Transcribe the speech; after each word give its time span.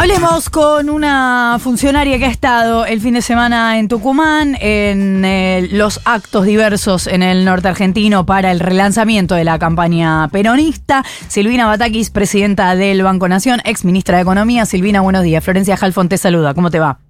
Hablemos 0.00 0.48
con 0.48 0.88
una 0.88 1.58
funcionaria 1.60 2.18
que 2.18 2.24
ha 2.24 2.30
estado 2.30 2.86
el 2.86 3.02
fin 3.02 3.12
de 3.12 3.20
semana 3.20 3.78
en 3.78 3.86
Tucumán 3.86 4.56
en 4.58 5.22
eh, 5.26 5.68
los 5.72 6.00
actos 6.06 6.46
diversos 6.46 7.06
en 7.06 7.22
el 7.22 7.44
norte 7.44 7.68
argentino 7.68 8.24
para 8.24 8.50
el 8.50 8.60
relanzamiento 8.60 9.34
de 9.34 9.44
la 9.44 9.58
campaña 9.58 10.26
peronista. 10.28 11.04
Silvina 11.28 11.66
Batakis, 11.66 12.08
presidenta 12.08 12.74
del 12.76 13.02
Banco 13.02 13.28
Nación, 13.28 13.60
ex 13.66 13.84
ministra 13.84 14.16
de 14.16 14.22
Economía. 14.22 14.64
Silvina, 14.64 15.02
buenos 15.02 15.22
días. 15.22 15.44
Florencia 15.44 15.76
Halfon 15.78 16.08
te 16.08 16.16
saluda. 16.16 16.54
¿Cómo 16.54 16.70
te 16.70 16.78
va? 16.78 17.09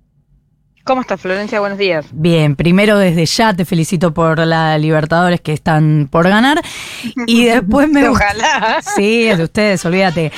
¿Cómo 0.85 1.03
estás, 1.03 1.21
Florencia? 1.21 1.61
Buenos 1.61 1.79
días. 1.79 2.07
Bien, 2.11 2.57
primero 2.57 2.99
desde 2.99 3.27
ya 3.27 3.55
te 3.55 3.67
felicito 3.67 4.15
por 4.15 4.39
la 4.47 4.79
Libertadores 4.79 5.41
que 5.41 5.53
están 5.53 6.09
por 6.11 6.27
ganar. 6.27 6.63
Y 7.27 7.45
después 7.47 7.89
me. 7.89 8.09
Ojalá. 8.09 8.81
Sí, 8.97 9.29
es 9.29 9.37
de 9.37 9.45
ustedes, 9.45 9.85
olvídate. 9.85 10.33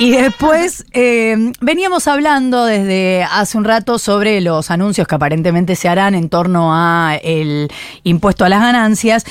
Y 0.00 0.10
después 0.10 0.84
eh, 0.92 1.52
veníamos 1.60 2.08
hablando 2.08 2.64
desde 2.64 3.22
hace 3.22 3.56
un 3.56 3.64
rato 3.64 4.00
sobre 4.00 4.40
los 4.40 4.72
anuncios 4.72 5.06
que 5.06 5.14
aparentemente 5.14 5.76
se 5.76 5.88
harán 5.88 6.16
en 6.16 6.28
torno 6.28 6.74
a 6.74 7.16
el 7.22 7.68
impuesto 8.02 8.44
a 8.44 8.48
las 8.48 8.60
ganancias 8.60 9.24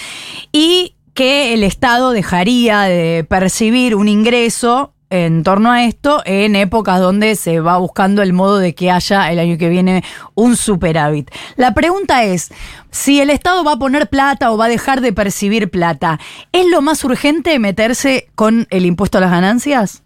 y 0.53 0.95
que 1.13 1.53
el 1.53 1.63
Estado 1.63 2.11
dejaría 2.11 2.83
de 2.83 3.25
percibir 3.27 3.95
un 3.95 4.07
ingreso 4.07 4.93
en 5.13 5.43
torno 5.43 5.71
a 5.71 5.83
esto 5.83 6.23
en 6.25 6.55
épocas 6.55 6.99
donde 6.99 7.35
se 7.35 7.59
va 7.59 7.77
buscando 7.77 8.23
el 8.23 8.33
modo 8.33 8.57
de 8.57 8.73
que 8.73 8.89
haya 8.89 9.31
el 9.31 9.37
año 9.37 9.59
que 9.59 9.69
viene 9.69 10.03
un 10.33 10.57
superávit. 10.57 11.29
La 11.55 11.75
pregunta 11.75 12.23
es, 12.23 12.51
si 12.89 13.21
el 13.21 13.29
Estado 13.29 13.63
va 13.63 13.73
a 13.73 13.77
poner 13.77 14.09
plata 14.09 14.51
o 14.51 14.57
va 14.57 14.65
a 14.65 14.69
dejar 14.69 15.01
de 15.01 15.13
percibir 15.13 15.69
plata, 15.69 16.19
¿es 16.51 16.65
lo 16.65 16.81
más 16.81 17.03
urgente 17.03 17.59
meterse 17.59 18.27
con 18.33 18.65
el 18.71 18.87
impuesto 18.87 19.19
a 19.19 19.21
las 19.21 19.29
ganancias? 19.29 20.01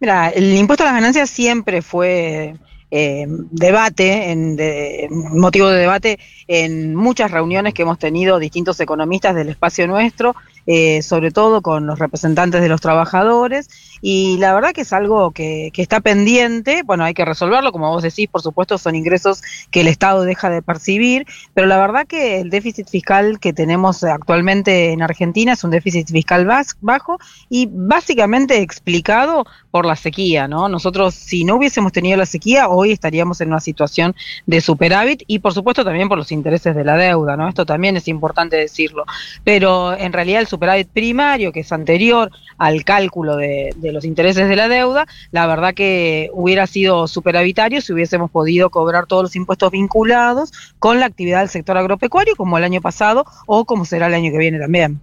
Mira, 0.00 0.28
el 0.28 0.54
impuesto 0.54 0.82
a 0.84 0.88
las 0.88 0.96
ganancias 0.96 1.30
siempre 1.30 1.80
fue 1.80 2.56
eh, 2.90 3.24
debate, 3.26 5.08
motivo 5.08 5.70
de 5.70 5.80
debate 5.80 6.18
en 6.46 6.94
muchas 6.94 7.30
reuniones 7.30 7.72
que 7.72 7.82
hemos 7.82 7.98
tenido 7.98 8.38
distintos 8.38 8.78
economistas 8.80 9.34
del 9.34 9.48
espacio 9.48 9.86
nuestro, 9.86 10.36
eh, 10.66 11.02
sobre 11.02 11.30
todo 11.30 11.62
con 11.62 11.86
los 11.86 11.98
representantes 11.98 12.60
de 12.60 12.68
los 12.68 12.80
trabajadores, 12.80 13.68
y 14.00 14.36
la 14.38 14.52
verdad 14.52 14.72
que 14.72 14.82
es 14.82 14.92
algo 14.92 15.30
que, 15.30 15.70
que 15.72 15.82
está 15.82 16.00
pendiente, 16.00 16.82
bueno, 16.84 17.04
hay 17.04 17.14
que 17.14 17.24
resolverlo, 17.24 17.72
como 17.72 17.90
vos 17.90 18.02
decís, 18.02 18.28
por 18.28 18.42
supuesto 18.42 18.78
son 18.78 18.94
ingresos 18.94 19.42
que 19.70 19.80
el 19.80 19.88
Estado 19.88 20.22
deja 20.24 20.50
de 20.50 20.62
percibir, 20.62 21.26
pero 21.54 21.66
la 21.66 21.78
verdad 21.78 22.06
que 22.06 22.40
el 22.40 22.50
déficit 22.50 22.88
fiscal 22.88 23.38
que 23.40 23.52
tenemos 23.52 24.04
actualmente 24.04 24.92
en 24.92 25.02
Argentina 25.02 25.52
es 25.52 25.64
un 25.64 25.70
déficit 25.70 26.10
fiscal 26.10 26.46
bajo 26.80 27.18
y 27.48 27.68
básicamente 27.70 28.60
explicado 28.60 29.46
por 29.70 29.86
la 29.86 29.96
sequía, 29.96 30.46
¿no? 30.48 30.68
Nosotros, 30.68 31.14
si 31.14 31.44
no 31.44 31.56
hubiésemos 31.56 31.92
tenido 31.92 32.16
la 32.16 32.26
sequía, 32.26 32.68
hoy 32.68 32.92
estaríamos 32.92 33.40
en 33.40 33.48
una 33.48 33.60
situación 33.60 34.14
de 34.46 34.60
superávit 34.60 35.22
y, 35.26 35.40
por 35.40 35.52
supuesto, 35.52 35.84
también 35.84 36.08
por 36.08 36.18
los 36.18 36.30
intereses 36.30 36.76
de 36.76 36.84
la 36.84 36.96
deuda, 36.96 37.36
¿no? 37.36 37.48
Esto 37.48 37.66
también 37.66 37.96
es 37.96 38.06
importante 38.08 38.56
decirlo. 38.56 39.04
Pero 39.42 39.96
en 39.96 40.12
realidad 40.12 40.40
el 40.40 40.46
superávit 40.54 40.88
primario, 40.88 41.52
que 41.52 41.60
es 41.60 41.72
anterior 41.72 42.30
al 42.58 42.84
cálculo 42.84 43.36
de, 43.36 43.74
los 43.80 44.04
intereses 44.04 44.48
de 44.48 44.56
la 44.56 44.68
deuda, 44.68 45.06
la 45.30 45.46
verdad 45.46 45.74
que 45.74 46.30
hubiera 46.32 46.66
sido 46.66 47.06
superavitario 47.08 47.80
si 47.80 47.92
hubiésemos 47.92 48.30
podido 48.30 48.70
cobrar 48.70 49.06
todos 49.06 49.24
los 49.24 49.36
impuestos 49.36 49.70
vinculados 49.70 50.52
con 50.78 51.00
la 51.00 51.06
actividad 51.06 51.40
del 51.40 51.48
sector 51.48 51.76
agropecuario, 51.76 52.36
como 52.36 52.58
el 52.58 52.64
año 52.64 52.80
pasado 52.80 53.24
o 53.46 53.64
como 53.64 53.84
será 53.84 54.06
el 54.06 54.14
año 54.14 54.30
que 54.30 54.38
viene 54.38 54.58
también. 54.58 55.00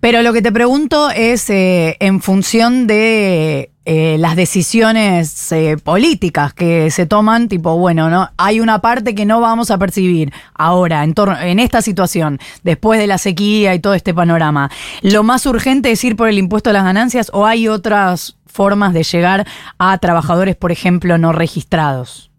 Pero 0.00 0.22
lo 0.22 0.32
que 0.32 0.42
te 0.42 0.52
pregunto 0.52 1.10
es 1.10 1.48
eh, 1.50 1.96
en 2.00 2.20
función 2.20 2.86
de 2.86 3.70
eh, 3.88 4.16
las 4.18 4.34
decisiones 4.34 5.52
eh, 5.52 5.76
políticas 5.76 6.52
que 6.52 6.90
se 6.90 7.06
toman, 7.06 7.46
tipo, 7.46 7.78
bueno, 7.78 8.10
¿no? 8.10 8.28
Hay 8.36 8.58
una 8.58 8.80
parte 8.80 9.14
que 9.14 9.24
no 9.24 9.40
vamos 9.40 9.70
a 9.70 9.78
percibir 9.78 10.32
ahora, 10.54 11.04
en, 11.04 11.14
torno, 11.14 11.38
en 11.38 11.60
esta 11.60 11.80
situación, 11.82 12.40
después 12.64 12.98
de 12.98 13.06
la 13.06 13.16
sequía 13.16 13.76
y 13.76 13.78
todo 13.78 13.94
este 13.94 14.12
panorama. 14.12 14.72
¿Lo 15.02 15.22
más 15.22 15.46
urgente 15.46 15.92
es 15.92 16.02
ir 16.02 16.16
por 16.16 16.28
el 16.28 16.36
impuesto 16.36 16.70
a 16.70 16.72
las 16.72 16.82
ganancias 16.82 17.30
o 17.32 17.46
hay 17.46 17.68
otras 17.68 18.36
formas 18.44 18.92
de 18.92 19.04
llegar 19.04 19.46
a 19.78 19.96
trabajadores, 19.98 20.56
por 20.56 20.72
ejemplo, 20.72 21.16
no 21.16 21.30
registrados? 21.30 22.32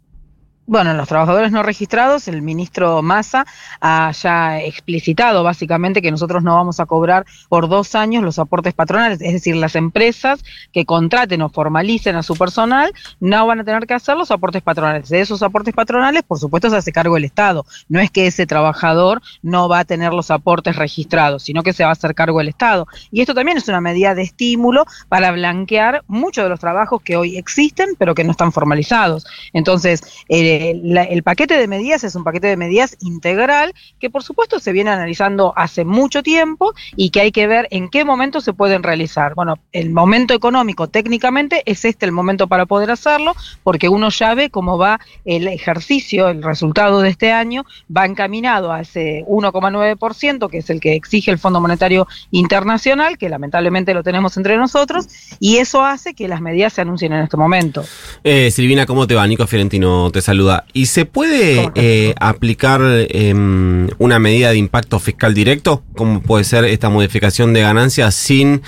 Bueno, 0.69 0.93
los 0.93 1.07
trabajadores 1.07 1.53
no 1.53 1.63
registrados, 1.63 2.27
el 2.27 2.41
ministro 2.41 3.01
Massa 3.01 3.45
ha 3.79 4.11
ya 4.11 4.59
explicitado 4.59 5.41
básicamente 5.41 6.01
que 6.01 6.11
nosotros 6.11 6.43
no 6.43 6.55
vamos 6.55 6.81
a 6.81 6.85
cobrar 6.85 7.25
por 7.47 7.69
dos 7.69 7.95
años 7.95 8.21
los 8.21 8.37
aportes 8.37 8.73
patronales, 8.73 9.21
es 9.21 9.31
decir, 9.31 9.55
las 9.55 9.77
empresas 9.77 10.43
que 10.73 10.83
contraten 10.83 11.41
o 11.41 11.47
formalicen 11.47 12.17
a 12.17 12.21
su 12.21 12.35
personal 12.35 12.91
no 13.21 13.47
van 13.47 13.61
a 13.61 13.63
tener 13.63 13.87
que 13.87 13.93
hacer 13.93 14.17
los 14.17 14.29
aportes 14.29 14.61
patronales. 14.61 15.07
De 15.07 15.21
esos 15.21 15.41
aportes 15.41 15.73
patronales, 15.73 16.23
por 16.23 16.37
supuesto, 16.37 16.69
se 16.69 16.75
hace 16.75 16.91
cargo 16.91 17.15
el 17.15 17.23
Estado. 17.23 17.65
No 17.87 18.01
es 18.01 18.11
que 18.11 18.27
ese 18.27 18.45
trabajador 18.45 19.21
no 19.41 19.69
va 19.69 19.79
a 19.79 19.85
tener 19.85 20.11
los 20.11 20.31
aportes 20.31 20.75
registrados, 20.75 21.43
sino 21.43 21.63
que 21.63 21.71
se 21.71 21.83
va 21.83 21.91
a 21.91 21.93
hacer 21.93 22.13
cargo 22.13 22.41
el 22.41 22.49
Estado. 22.49 22.87
Y 23.09 23.21
esto 23.21 23.33
también 23.33 23.57
es 23.57 23.69
una 23.69 23.79
medida 23.79 24.15
de 24.15 24.23
estímulo 24.23 24.85
para 25.07 25.31
blanquear 25.31 26.03
muchos 26.07 26.43
de 26.43 26.49
los 26.49 26.59
trabajos 26.59 27.01
que 27.01 27.15
hoy 27.15 27.37
existen, 27.37 27.95
pero 27.97 28.13
que 28.13 28.25
no 28.25 28.31
están 28.31 28.51
formalizados. 28.51 29.25
Entonces, 29.53 30.01
eh, 30.27 30.56
el 30.57 31.23
paquete 31.23 31.57
de 31.57 31.67
medidas 31.67 32.03
es 32.03 32.15
un 32.15 32.23
paquete 32.23 32.47
de 32.47 32.57
medidas 32.57 32.97
integral 33.01 33.73
que 33.99 34.09
por 34.09 34.23
supuesto 34.23 34.59
se 34.59 34.71
viene 34.71 34.89
analizando 34.89 35.53
hace 35.55 35.85
mucho 35.85 36.23
tiempo 36.23 36.73
y 36.95 37.09
que 37.09 37.21
hay 37.21 37.31
que 37.31 37.47
ver 37.47 37.67
en 37.71 37.89
qué 37.89 38.05
momento 38.05 38.41
se 38.41 38.53
pueden 38.53 38.83
realizar. 38.83 39.35
Bueno, 39.35 39.59
el 39.71 39.91
momento 39.91 40.33
económico 40.33 40.87
técnicamente 40.87 41.63
es 41.65 41.85
este 41.85 42.05
el 42.05 42.11
momento 42.11 42.47
para 42.47 42.65
poder 42.65 42.91
hacerlo 42.91 43.35
porque 43.63 43.89
uno 43.89 44.09
ya 44.09 44.33
ve 44.33 44.49
cómo 44.49 44.77
va 44.77 44.99
el 45.25 45.47
ejercicio, 45.47 46.29
el 46.29 46.43
resultado 46.43 47.01
de 47.01 47.09
este 47.09 47.31
año 47.31 47.65
va 47.95 48.05
encaminado 48.05 48.71
a 48.71 48.81
ese 48.81 49.23
1,9% 49.27 50.49
que 50.49 50.57
es 50.59 50.69
el 50.69 50.79
que 50.79 50.95
exige 50.95 51.31
el 51.31 51.39
Fondo 51.39 51.61
Monetario 51.61 52.07
Internacional, 52.31 53.17
que 53.17 53.29
lamentablemente 53.29 53.93
lo 53.93 54.03
tenemos 54.03 54.37
entre 54.37 54.57
nosotros, 54.57 55.07
y 55.39 55.57
eso 55.57 55.83
hace 55.83 56.13
que 56.13 56.27
las 56.27 56.41
medidas 56.41 56.73
se 56.73 56.81
anuncien 56.81 57.13
en 57.13 57.23
este 57.23 57.37
momento. 57.37 57.83
Eh, 58.23 58.51
Silvina, 58.51 58.85
¿cómo 58.85 59.07
te 59.07 59.15
va? 59.15 59.25
Nico 59.27 59.47
Fiorentino 59.47 60.11
te 60.11 60.21
saluda. 60.21 60.46
¿Y 60.73 60.87
se 60.87 61.05
puede 61.05 61.55
¿Cómo 61.55 61.67
estás, 61.69 61.83
eh, 61.83 62.13
aplicar 62.19 62.81
em, 63.09 63.89
una 63.97 64.19
medida 64.19 64.51
de 64.51 64.57
impacto 64.57 64.99
fiscal 64.99 65.33
directo? 65.33 65.83
¿Cómo 65.95 66.21
puede 66.21 66.43
ser 66.43 66.65
esta 66.65 66.89
modificación 66.89 67.53
de 67.53 67.61
ganancias 67.61 68.15
sin 68.15 68.61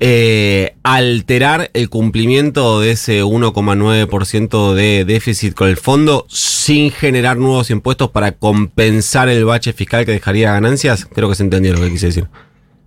eh, 0.00 0.74
alterar 0.82 1.70
el 1.74 1.88
cumplimiento 1.88 2.80
de 2.80 2.92
ese 2.92 3.22
1,9% 3.22 4.74
de 4.74 5.04
déficit 5.04 5.54
con 5.54 5.68
el 5.68 5.76
fondo, 5.76 6.26
sin 6.28 6.90
generar 6.90 7.36
nuevos 7.36 7.70
impuestos 7.70 8.10
para 8.10 8.32
compensar 8.32 9.28
el 9.28 9.44
bache 9.44 9.72
fiscal 9.72 10.04
que 10.04 10.12
dejaría 10.12 10.52
ganancias? 10.52 11.04
Creo 11.04 11.28
que 11.28 11.34
se 11.34 11.42
entendió 11.42 11.72
lo 11.74 11.80
que 11.80 11.90
quise 11.90 12.06
decir. 12.06 12.28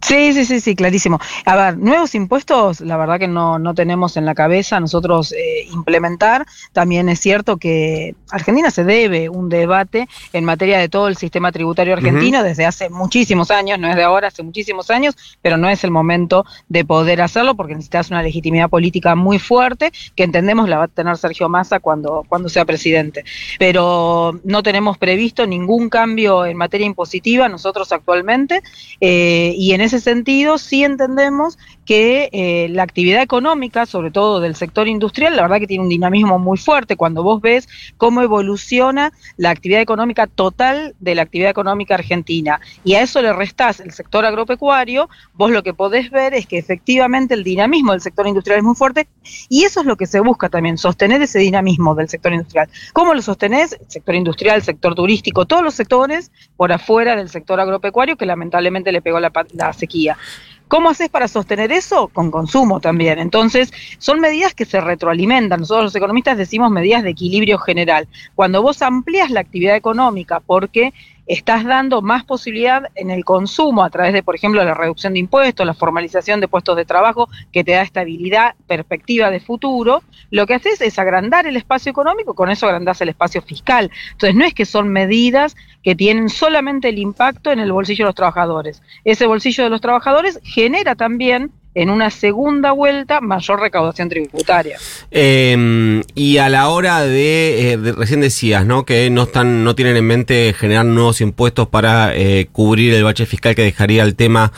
Sí, 0.01 0.31
sí, 0.31 0.45
sí, 0.45 0.59
sí, 0.59 0.75
clarísimo. 0.75 1.19
A 1.45 1.55
ver, 1.55 1.77
nuevos 1.77 2.13
impuestos, 2.13 2.81
la 2.81 2.97
verdad 2.97 3.19
que 3.19 3.27
no, 3.27 3.57
no 3.57 3.73
tenemos 3.73 4.15
en 4.15 4.25
la 4.25 4.35
cabeza 4.35 4.79
nosotros 4.79 5.33
eh, 5.33 5.67
implementar. 5.71 6.45
También 6.71 7.09
es 7.09 7.19
cierto 7.19 7.57
que 7.57 8.15
Argentina 8.29 8.69
se 8.69 8.83
debe 8.83 9.27
un 9.27 9.49
debate 9.49 10.07
en 10.33 10.45
materia 10.45 10.77
de 10.77 10.87
todo 10.87 11.07
el 11.07 11.17
sistema 11.17 11.51
tributario 11.51 11.93
argentino 11.93 12.43
desde 12.43 12.65
hace 12.65 12.89
muchísimos 12.89 13.49
años, 13.49 13.79
no 13.79 13.89
es 13.89 13.95
de 13.95 14.03
ahora, 14.03 14.27
hace 14.27 14.43
muchísimos 14.43 14.91
años, 14.91 15.15
pero 15.41 15.57
no 15.57 15.67
es 15.67 15.83
el 15.83 15.91
momento 15.91 16.45
de 16.69 16.85
poder 16.85 17.21
hacerlo 17.21 17.55
porque 17.55 17.73
necesitas 17.73 18.11
una 18.11 18.21
legitimidad 18.21 18.69
política 18.69 19.15
muy 19.15 19.39
fuerte 19.39 19.91
que 20.15 20.23
entendemos 20.23 20.69
la 20.69 20.77
va 20.77 20.83
a 20.83 20.87
tener 20.87 21.17
Sergio 21.17 21.49
Massa 21.49 21.79
cuando, 21.79 22.23
cuando 22.29 22.49
sea 22.49 22.65
presidente. 22.65 23.25
Pero 23.57 24.39
no 24.43 24.61
tenemos 24.61 24.97
previsto 24.97 25.47
ningún 25.47 25.89
cambio 25.89 26.45
en 26.45 26.55
materia 26.55 26.85
impositiva 26.85 27.50
nosotros 27.50 27.91
actualmente 27.91 28.61
eh, 29.01 29.53
y 29.57 29.73
en 29.73 29.87
ese 29.88 30.00
sentido 30.00 30.57
sí 30.57 30.84
entendemos 30.84 31.57
que 31.88 32.30
eh, 32.34 32.68
la 32.69 32.84
actividad 32.84 33.22
económica, 33.22 33.86
sobre 33.86 34.12
todo 34.12 34.42
del 34.42 34.56
sector 34.56 34.89
industrial, 34.89 35.38
la 35.38 35.44
verdad 35.44 35.60
que 35.60 35.68
tiene 35.68 35.84
un 35.84 35.89
dinamismo 35.89 36.38
muy 36.38 36.57
fuerte. 36.57 36.98
Cuando 36.98 37.24
vos 37.24 37.42
ves 37.42 37.69
cómo 37.95 38.22
evoluciona 38.22 39.13
la 39.38 39.51
actividad 39.51 39.80
económica 39.80 40.28
total 40.28 40.95
de 41.00 41.16
la 41.16 41.22
actividad 41.22 41.50
económica 41.50 41.95
argentina 41.95 42.60
y 42.84 42.95
a 42.95 43.01
eso 43.01 43.22
le 43.22 43.31
restás 43.31 43.80
el 43.80 43.94
sector 43.94 44.25
agropecuario, 44.25 45.10
vos 45.34 45.50
lo 45.50 45.63
que 45.63 45.74
podés 45.74 46.12
ver 46.12 46.34
es 46.34 46.45
que 46.45 46.57
efectivamente 46.57 47.34
el 47.34 47.45
dinamismo 47.45 47.94
del 47.94 48.01
sector 48.01 48.28
industrial 48.28 48.60
es 48.60 48.66
muy 48.66 48.75
fuerte 48.75 49.07
y 49.48 49.63
eso 49.63 49.80
es 49.80 49.86
lo 49.86 49.95
que 49.95 50.07
se 50.07 50.19
busca 50.19 50.50
también, 50.50 50.78
sostener 50.78 51.22
ese 51.22 51.39
dinamismo 51.39 51.95
del 51.95 52.10
sector 52.10 52.34
industrial. 52.34 52.68
¿Cómo 52.92 53.13
lo 53.13 53.22
sostenés? 53.22 53.78
El 53.80 53.89
sector 53.89 54.13
industrial, 54.13 54.57
el 54.57 54.63
sector 54.63 54.94
turístico, 54.94 55.45
todos 55.45 55.63
los 55.63 55.74
sectores 55.74 56.31
por 56.57 56.74
afuera 56.74 57.16
del 57.16 57.30
sector 57.30 57.62
agropecuario 57.62 58.18
que 58.18 58.25
lamentablemente 58.25 58.92
le 58.92 59.01
pegó 59.01 59.22
la, 59.22 59.31
sequía. 59.72 60.18
¿Cómo 60.67 60.89
haces 60.89 61.09
para 61.09 61.27
sostener 61.27 61.71
eso? 61.71 62.09
Con 62.09 62.29
consumo 62.29 62.79
también. 62.79 63.19
Entonces, 63.19 63.71
son 63.99 64.19
medidas 64.19 64.53
que 64.53 64.65
se 64.65 64.81
retroalimentan. 64.81 65.61
Nosotros 65.61 65.85
los 65.85 65.95
economistas 65.95 66.37
decimos 66.37 66.71
medidas 66.71 67.03
de 67.03 67.11
equilibrio 67.11 67.57
general. 67.57 68.07
Cuando 68.35 68.61
vos 68.61 68.81
amplías 68.81 69.31
la 69.31 69.39
actividad 69.39 69.75
económica 69.75 70.41
porque 70.41 70.93
estás 71.27 71.65
dando 71.65 72.01
más 72.01 72.24
posibilidad 72.24 72.83
en 72.95 73.12
el 73.12 73.25
consumo 73.25 73.83
a 73.83 73.89
través 73.89 74.13
de, 74.13 74.24
por 74.24 74.35
ejemplo, 74.35 74.63
la 74.63 74.74
reducción 74.74 75.13
de 75.13 75.19
impuestos, 75.19 75.65
la 75.65 75.74
formalización 75.74 76.39
de 76.39 76.47
puestos 76.47 76.75
de 76.77 76.85
trabajo 76.85 77.29
que 77.51 77.63
te 77.63 77.74
da 77.74 77.81
estabilidad, 77.81 78.56
perspectiva 78.65 79.29
de 79.29 79.39
futuro, 79.39 80.03
lo 80.31 80.47
que 80.47 80.56
haces 80.56 80.81
es 80.81 80.97
agrandar 81.00 81.45
el 81.45 81.57
espacio 81.57 81.89
económico, 81.89 82.33
con 82.33 82.50
eso 82.50 82.65
agrandás 82.65 83.01
el 83.01 83.09
espacio 83.09 83.41
fiscal. 83.41 83.91
Entonces, 84.13 84.35
no 84.35 84.45
es 84.45 84.53
que 84.53 84.65
son 84.65 84.89
medidas 84.89 85.56
que 85.83 85.95
tienen 85.95 86.29
solamente 86.29 86.89
el 86.89 87.00
impacto 87.00 87.51
en 87.51 87.59
el 87.59 87.71
bolsillo 87.71 88.06
de 88.06 88.09
los 88.09 88.15
trabajadores. 88.15 88.81
Ese 89.03 89.27
bolsillo 89.27 89.63
de 89.63 89.69
los 89.69 89.81
trabajadores 89.81 90.39
genera 90.44 90.95
también 90.95 91.51
en 91.77 91.91
una 91.91 92.09
segunda 92.09 92.71
vuelta 92.71 93.21
mayor 93.21 93.59
recaudación 93.59 94.09
tributaria. 94.09 94.79
Eh, 95.12 96.01
y 96.15 96.38
a 96.38 96.50
la 96.50 96.69
hora 96.69 97.03
de, 97.03 97.74
eh, 97.74 97.77
de, 97.77 97.91
recién 97.91 98.19
decías, 98.19 98.65
¿no? 98.65 98.83
Que 98.83 99.12
no 99.12 99.24
están, 99.24 99.63
no 99.63 99.75
tienen 99.75 99.95
en 99.95 100.06
mente 100.06 100.56
generar 100.57 100.88
nuevos 100.88 101.21
impuestos 101.21 101.68
para 101.68 102.15
eh, 102.15 102.50
cubrir 102.51 102.95
el 102.95 103.03
bache 103.03 103.27
fiscal 103.27 103.53
que 103.53 103.62
dejaría 103.62 104.01
el 104.01 104.15
tema 104.15 104.51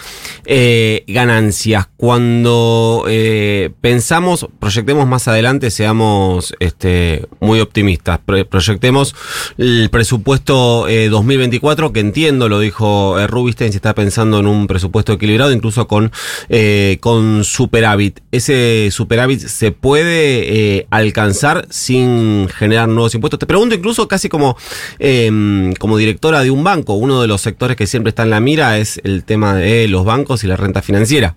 eh, 0.45 1.03
ganancias. 1.07 1.89
Cuando 1.97 3.05
pensamos, 3.81 4.47
proyectemos 4.57 5.05
más 5.05 5.27
adelante, 5.27 5.69
seamos 5.69 6.55
este, 6.61 7.27
muy 7.41 7.59
optimistas. 7.59 8.19
Pro 8.19 8.45
proyectemos 8.45 9.13
el 9.57 9.89
presupuesto 9.91 10.87
2024, 10.87 11.91
que 11.91 11.99
entiendo, 11.99 12.47
lo 12.47 12.59
dijo 12.59 13.17
Rubinstein, 13.27 13.73
se 13.73 13.79
está 13.79 13.93
pensando 13.93 14.39
en 14.39 14.47
un 14.47 14.67
presupuesto 14.67 15.11
equilibrado, 15.11 15.51
incluso 15.51 15.89
con 15.89 16.13
superávit. 17.43 18.19
¿Ese 18.31 18.89
superávit 18.91 19.39
se 19.41 19.71
puede 19.71 20.77
eh, 20.77 20.87
alcanzar 20.89 21.67
sin 21.69 22.47
generar 22.49 22.87
nuevos 22.87 23.15
impuestos? 23.15 23.39
Te 23.39 23.45
pregunto 23.45 23.75
incluso 23.75 24.07
casi 24.07 24.29
como, 24.29 24.57
eh, 24.99 25.71
como 25.79 25.97
directora 25.97 26.41
de 26.41 26.51
un 26.51 26.63
banco. 26.63 26.93
Uno 26.93 27.21
de 27.21 27.27
los 27.27 27.41
sectores 27.41 27.77
que 27.77 27.87
siempre 27.87 28.09
está 28.09 28.23
en 28.23 28.29
la 28.29 28.39
mira 28.39 28.77
es 28.77 28.99
el 29.03 29.23
tema 29.23 29.55
de 29.55 29.87
los 29.87 30.05
bancos 30.05 30.43
y 30.43 30.47
la 30.47 30.57
renta 30.57 30.81
financiera. 30.81 31.35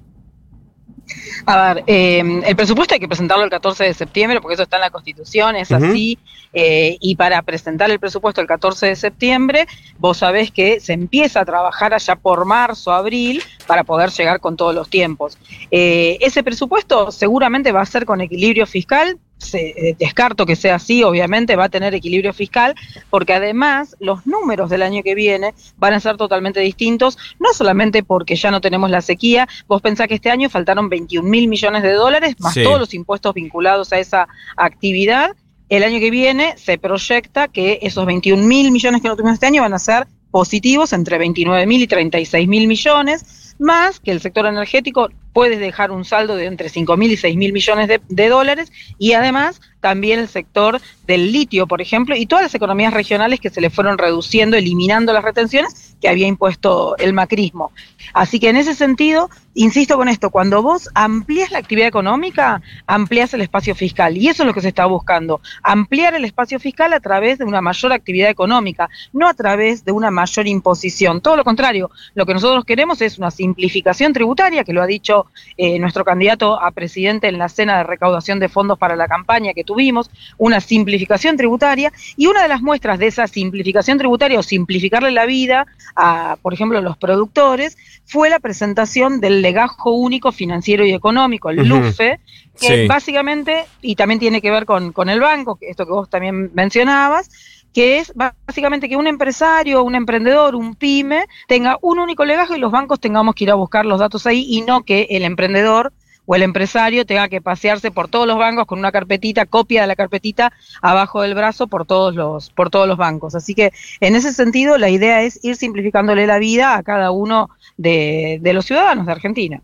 A 1.46 1.74
ver, 1.74 1.84
eh, 1.86 2.22
el 2.44 2.56
presupuesto 2.56 2.94
hay 2.94 3.00
que 3.00 3.08
presentarlo 3.08 3.44
el 3.44 3.50
14 3.50 3.84
de 3.84 3.94
septiembre 3.94 4.40
porque 4.40 4.54
eso 4.54 4.62
está 4.62 4.76
en 4.76 4.82
la 4.82 4.90
Constitución, 4.90 5.56
es 5.56 5.70
uh 5.70 5.74
-huh. 5.74 5.90
así. 5.90 6.18
Eh, 6.54 6.98
y 7.00 7.16
para 7.16 7.40
presentar 7.42 7.90
el 7.90 7.98
presupuesto 7.98 8.40
el 8.40 8.46
14 8.46 8.86
de 8.86 8.96
septiembre, 8.96 9.66
vos 9.98 10.18
sabés 10.18 10.50
que 10.50 10.80
se 10.80 10.92
empieza 10.92 11.40
a 11.40 11.44
trabajar 11.44 11.94
allá 11.94 12.16
por 12.16 12.44
marzo, 12.44 12.92
abril, 12.92 13.42
para 13.66 13.84
poder 13.84 14.10
llegar 14.10 14.40
con 14.40 14.56
todos 14.56 14.74
los 14.74 14.90
tiempos. 14.90 15.38
Eh, 15.70 16.18
ese 16.20 16.42
presupuesto 16.42 17.10
seguramente 17.10 17.72
va 17.72 17.80
a 17.80 17.86
ser 17.86 18.04
con 18.04 18.20
equilibrio 18.20 18.66
fiscal, 18.66 19.18
se, 19.42 19.68
eh, 19.68 19.96
descarto 19.98 20.46
que 20.46 20.56
sea 20.56 20.76
así, 20.76 21.02
obviamente 21.02 21.56
va 21.56 21.64
a 21.64 21.68
tener 21.68 21.94
equilibrio 21.94 22.32
fiscal, 22.32 22.74
porque 23.10 23.34
además 23.34 23.96
los 24.00 24.26
números 24.26 24.70
del 24.70 24.82
año 24.82 25.02
que 25.02 25.14
viene 25.14 25.54
van 25.76 25.94
a 25.94 26.00
ser 26.00 26.16
totalmente 26.16 26.60
distintos, 26.60 27.18
no 27.38 27.52
solamente 27.52 28.02
porque 28.02 28.36
ya 28.36 28.50
no 28.50 28.60
tenemos 28.60 28.90
la 28.90 29.00
sequía, 29.00 29.48
vos 29.66 29.82
pensás 29.82 30.08
que 30.08 30.14
este 30.14 30.30
año 30.30 30.48
faltaron 30.48 30.88
21 30.88 31.28
mil 31.28 31.48
millones 31.48 31.82
de 31.82 31.92
dólares, 31.92 32.36
más 32.38 32.54
sí. 32.54 32.62
todos 32.62 32.78
los 32.78 32.94
impuestos 32.94 33.34
vinculados 33.34 33.92
a 33.92 33.98
esa 33.98 34.28
actividad. 34.56 35.36
El 35.68 35.84
año 35.84 36.00
que 36.00 36.10
viene 36.10 36.54
se 36.58 36.78
proyecta 36.78 37.48
que 37.48 37.78
esos 37.82 38.04
21 38.04 38.42
mil 38.44 38.70
millones 38.70 39.00
que 39.00 39.08
no 39.08 39.16
tuvimos 39.16 39.34
este 39.34 39.46
año 39.46 39.62
van 39.62 39.72
a 39.74 39.78
ser 39.78 40.06
positivos 40.30 40.92
entre 40.92 41.18
29 41.18 41.66
mil 41.66 41.82
y 41.82 41.86
36 41.86 42.48
mil 42.48 42.66
millones, 42.66 43.54
más 43.58 44.00
que 44.00 44.10
el 44.10 44.20
sector 44.20 44.46
energético 44.46 45.08
puede 45.32 45.58
dejar 45.58 45.90
un 45.90 46.04
saldo 46.04 46.36
de 46.36 46.46
entre 46.46 46.68
5 46.68 46.96
mil 46.96 47.10
y 47.12 47.16
6 47.16 47.36
mil 47.36 47.52
millones 47.52 47.88
de, 47.88 48.00
de, 48.08 48.28
dólares 48.28 48.72
y 48.98 49.12
además 49.12 49.60
también 49.80 50.20
el 50.20 50.28
sector 50.28 50.80
del 51.06 51.32
litio, 51.32 51.66
por 51.66 51.82
ejemplo, 51.82 52.14
y 52.14 52.26
todas 52.26 52.44
las 52.44 52.54
economías 52.54 52.94
regionales 52.94 53.40
que 53.40 53.50
se 53.50 53.60
le 53.60 53.68
fueron 53.68 53.98
reduciendo, 53.98 54.56
eliminando 54.56 55.12
las 55.12 55.24
retenciones 55.24 55.96
que 56.00 56.08
había 56.08 56.26
impuesto 56.26 56.96
el 56.98 57.12
macrismo. 57.12 57.72
Así 58.14 58.38
que 58.38 58.48
en 58.48 58.56
ese 58.56 58.74
sentido, 58.74 59.30
insisto 59.54 59.96
con 59.96 60.08
esto, 60.08 60.30
cuando 60.30 60.62
vos 60.62 60.88
amplías 60.94 61.50
la 61.50 61.58
actividad 61.58 61.88
económica, 61.88 62.62
amplías 62.86 63.34
el 63.34 63.40
espacio 63.40 63.74
fiscal 63.74 64.16
y 64.16 64.28
eso 64.28 64.42
es 64.42 64.46
lo 64.46 64.54
que 64.54 64.60
se 64.60 64.68
está 64.68 64.86
buscando, 64.86 65.40
ampliar 65.62 66.14
el 66.14 66.24
espacio 66.24 66.60
fiscal 66.60 66.92
a 66.92 67.00
través 67.00 67.38
de 67.38 67.44
una 67.44 67.60
mayor 67.60 67.92
actividad 67.92 68.30
económica, 68.30 68.88
no 69.12 69.28
a 69.28 69.34
través 69.34 69.84
de 69.84 69.92
una 69.92 70.10
mayor 70.10 70.46
imposición. 70.46 71.20
Todo 71.20 71.36
lo 71.36 71.44
contrario, 71.44 71.90
lo 72.14 72.26
que 72.26 72.34
nosotros 72.34 72.64
queremos 72.64 73.00
es 73.00 73.18
una 73.18 73.30
simplificación 73.30 74.12
tributaria, 74.12 74.64
que 74.64 74.72
lo 74.72 74.82
ha 74.82 74.86
dicho 74.86 75.21
eh, 75.56 75.78
nuestro 75.78 76.04
candidato 76.04 76.60
a 76.60 76.70
presidente 76.70 77.28
en 77.28 77.38
la 77.38 77.48
cena 77.48 77.78
de 77.78 77.84
recaudación 77.84 78.38
de 78.38 78.48
fondos 78.48 78.78
para 78.78 78.96
la 78.96 79.08
campaña 79.08 79.54
que 79.54 79.64
tuvimos, 79.64 80.10
una 80.38 80.60
simplificación 80.60 81.36
tributaria 81.36 81.92
y 82.16 82.26
una 82.26 82.42
de 82.42 82.48
las 82.48 82.62
muestras 82.62 82.98
de 82.98 83.06
esa 83.06 83.26
simplificación 83.26 83.98
tributaria 83.98 84.38
o 84.38 84.42
simplificarle 84.42 85.10
la 85.10 85.26
vida 85.26 85.66
a, 85.96 86.36
por 86.42 86.54
ejemplo, 86.54 86.80
los 86.80 86.96
productores 86.96 87.76
fue 88.04 88.30
la 88.30 88.40
presentación 88.40 89.20
del 89.20 89.42
legajo 89.42 89.92
único 89.92 90.32
financiero 90.32 90.84
y 90.84 90.92
económico, 90.92 91.50
el 91.50 91.60
uh 91.60 91.62
-huh. 91.62 91.68
LUFE, 91.68 92.20
que 92.60 92.82
sí. 92.82 92.86
básicamente, 92.86 93.64
y 93.80 93.96
también 93.96 94.20
tiene 94.20 94.40
que 94.40 94.50
ver 94.50 94.66
con, 94.66 94.92
con 94.92 95.08
el 95.08 95.20
banco, 95.20 95.58
esto 95.60 95.86
que 95.86 95.92
vos 95.92 96.10
también 96.10 96.50
mencionabas, 96.54 97.30
que 97.72 97.98
es 97.98 98.12
básicamente 98.14 98.88
que 98.88 98.96
un 98.96 99.06
empresario, 99.06 99.82
un 99.82 99.94
emprendedor, 99.94 100.54
un 100.54 100.74
pyme 100.74 101.24
tenga 101.48 101.78
un 101.82 101.98
único 101.98 102.24
legajo 102.24 102.54
y 102.54 102.58
los 102.58 102.72
bancos 102.72 103.00
tengamos 103.00 103.34
que 103.34 103.44
ir 103.44 103.50
a 103.50 103.54
buscar 103.54 103.86
los 103.86 104.00
datos 104.00 104.26
ahí 104.26 104.44
y 104.48 104.62
no 104.62 104.82
que 104.82 105.06
el 105.10 105.24
emprendedor 105.24 105.92
o 106.26 106.36
el 106.36 106.42
empresario 106.42 107.04
tenga 107.04 107.28
que 107.28 107.40
pasearse 107.40 107.90
por 107.90 108.08
todos 108.08 108.26
los 108.26 108.38
bancos 108.38 108.66
con 108.66 108.78
una 108.78 108.92
carpetita, 108.92 109.46
copia 109.46 109.82
de 109.82 109.86
la 109.88 109.96
carpetita 109.96 110.52
abajo 110.80 111.22
del 111.22 111.34
brazo 111.34 111.66
por 111.66 111.86
todos 111.86 112.14
los, 112.14 112.50
por 112.50 112.70
todos 112.70 112.86
los 112.86 112.96
bancos. 112.96 113.34
Así 113.34 113.54
que 113.54 113.72
en 114.00 114.14
ese 114.14 114.32
sentido 114.32 114.78
la 114.78 114.88
idea 114.88 115.22
es 115.22 115.40
ir 115.42 115.56
simplificándole 115.56 116.26
la 116.26 116.38
vida 116.38 116.76
a 116.76 116.82
cada 116.82 117.10
uno 117.10 117.50
de, 117.76 118.38
de 118.40 118.52
los 118.52 118.66
ciudadanos 118.66 119.06
de 119.06 119.12
Argentina. 119.12 119.62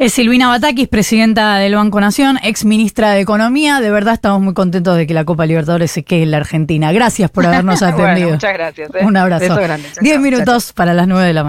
Es 0.00 0.14
Silvina 0.14 0.48
Batakis, 0.48 0.88
presidenta 0.88 1.56
del 1.56 1.74
Banco 1.74 2.00
Nación, 2.00 2.38
ex 2.42 2.64
ministra 2.64 3.10
de 3.10 3.20
Economía. 3.20 3.80
De 3.80 3.90
verdad 3.90 4.14
estamos 4.14 4.40
muy 4.40 4.54
contentos 4.54 4.96
de 4.96 5.06
que 5.06 5.12
la 5.12 5.26
Copa 5.26 5.44
Libertadores 5.44 5.90
se 5.90 6.04
quede 6.04 6.22
en 6.22 6.30
la 6.30 6.38
Argentina. 6.38 6.90
Gracias 6.90 7.30
por 7.30 7.44
habernos 7.44 7.82
atendido. 7.82 8.06
bueno, 8.06 8.30
muchas 8.30 8.54
gracias. 8.54 8.90
¿eh? 8.94 9.04
Un 9.04 9.18
abrazo. 9.18 9.54
grande. 9.56 9.86
Diez 10.00 10.18
minutos 10.18 10.68
chao. 10.68 10.74
para 10.74 10.94
las 10.94 11.06
nueve 11.06 11.26
de 11.26 11.34
la 11.34 11.44
mañana. 11.44 11.48